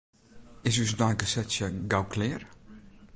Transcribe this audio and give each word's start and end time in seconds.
Is 0.69 0.77
ús 0.83 0.91
neigesetsje 1.01 1.67
gau 1.91 2.03
klear? 2.13 2.41